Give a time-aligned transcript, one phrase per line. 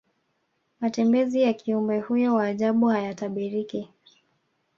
[0.79, 3.89] matembezi ya kiumbe huyo wa ajabu hayatabiriki